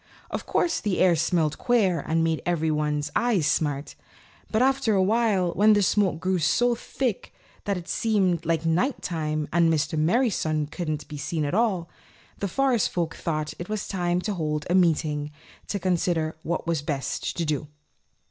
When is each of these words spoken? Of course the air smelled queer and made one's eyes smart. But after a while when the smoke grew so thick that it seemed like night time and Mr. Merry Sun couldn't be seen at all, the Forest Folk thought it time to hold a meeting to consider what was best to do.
Of 0.31 0.47
course 0.47 0.79
the 0.79 0.97
air 0.97 1.15
smelled 1.15 1.59
queer 1.59 1.99
and 1.99 2.23
made 2.23 2.41
one's 2.71 3.11
eyes 3.15 3.45
smart. 3.45 3.93
But 4.49 4.63
after 4.63 4.95
a 4.95 5.03
while 5.03 5.51
when 5.51 5.73
the 5.73 5.83
smoke 5.83 6.19
grew 6.19 6.39
so 6.39 6.73
thick 6.73 7.31
that 7.65 7.77
it 7.77 7.87
seemed 7.87 8.43
like 8.43 8.65
night 8.65 9.03
time 9.03 9.47
and 9.53 9.71
Mr. 9.71 9.99
Merry 9.99 10.31
Sun 10.31 10.65
couldn't 10.71 11.07
be 11.07 11.17
seen 11.17 11.45
at 11.45 11.53
all, 11.53 11.87
the 12.39 12.47
Forest 12.47 12.89
Folk 12.89 13.15
thought 13.15 13.53
it 13.59 13.67
time 13.89 14.21
to 14.21 14.33
hold 14.33 14.65
a 14.67 14.73
meeting 14.73 15.29
to 15.67 15.77
consider 15.77 16.35
what 16.41 16.65
was 16.65 16.81
best 16.81 17.37
to 17.37 17.45
do. 17.45 17.67